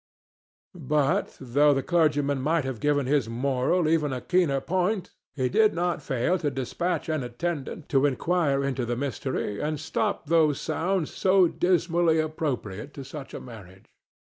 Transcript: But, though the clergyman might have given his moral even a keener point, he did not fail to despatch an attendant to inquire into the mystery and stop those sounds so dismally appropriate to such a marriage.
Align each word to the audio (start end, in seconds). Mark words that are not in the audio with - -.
But, 0.73 1.37
though 1.39 1.75
the 1.75 1.83
clergyman 1.83 2.41
might 2.41 2.63
have 2.65 2.79
given 2.79 3.05
his 3.05 3.29
moral 3.29 3.87
even 3.87 4.11
a 4.11 4.19
keener 4.19 4.59
point, 4.59 5.11
he 5.35 5.47
did 5.47 5.75
not 5.75 6.01
fail 6.01 6.39
to 6.39 6.49
despatch 6.49 7.07
an 7.07 7.21
attendant 7.21 7.87
to 7.89 8.07
inquire 8.07 8.63
into 8.63 8.83
the 8.83 8.97
mystery 8.97 9.59
and 9.61 9.79
stop 9.79 10.25
those 10.25 10.59
sounds 10.59 11.13
so 11.13 11.47
dismally 11.47 12.17
appropriate 12.17 12.95
to 12.95 13.05
such 13.05 13.35
a 13.35 13.39
marriage. 13.39 13.93